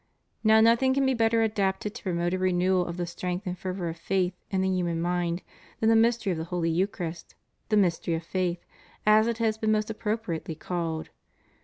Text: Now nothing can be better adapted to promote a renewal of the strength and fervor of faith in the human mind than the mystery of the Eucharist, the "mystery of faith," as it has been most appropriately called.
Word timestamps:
Now 0.43 0.61
nothing 0.61 0.95
can 0.95 1.05
be 1.05 1.13
better 1.13 1.43
adapted 1.43 1.93
to 1.93 2.01
promote 2.01 2.33
a 2.33 2.39
renewal 2.39 2.87
of 2.87 2.97
the 2.97 3.05
strength 3.05 3.45
and 3.45 3.55
fervor 3.55 3.87
of 3.87 3.97
faith 3.97 4.33
in 4.49 4.61
the 4.61 4.67
human 4.67 4.99
mind 4.99 5.43
than 5.79 5.89
the 5.89 5.95
mystery 5.95 6.33
of 6.33 6.39
the 6.39 6.69
Eucharist, 6.71 7.35
the 7.69 7.77
"mystery 7.77 8.15
of 8.15 8.23
faith," 8.23 8.65
as 9.05 9.27
it 9.27 9.37
has 9.37 9.59
been 9.59 9.71
most 9.71 9.91
appropriately 9.91 10.55
called. 10.55 11.09